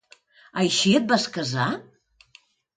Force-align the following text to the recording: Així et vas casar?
Així 0.63 0.95
et 1.01 1.07
vas 1.13 1.27
casar? 1.37 1.69